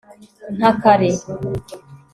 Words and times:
nta 0.57 0.71
kare 0.81 1.09